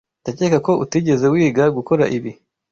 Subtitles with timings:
[0.23, 2.31] Ndakeka ko utigeze wiga gukora ibi.